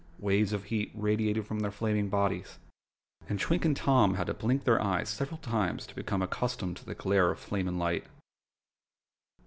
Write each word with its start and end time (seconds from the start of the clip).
Waves 0.17 0.51
of 0.51 0.63
heat 0.63 0.89
radiated 0.95 1.45
from 1.45 1.59
their 1.59 1.69
flaming 1.69 2.09
bodies, 2.09 2.57
and 3.29 3.39
Twink 3.39 3.65
and 3.65 3.77
Tom 3.77 4.15
had 4.15 4.25
to 4.25 4.33
blink 4.33 4.63
their 4.63 4.81
eyes 4.81 5.09
several 5.09 5.37
times 5.37 5.85
to 5.85 5.93
become 5.95 6.23
accustomed 6.23 6.75
to 6.77 6.85
the 6.85 6.95
glare 6.95 7.29
of 7.29 7.37
flame 7.37 7.67
and 7.67 7.77
light. 7.77 8.07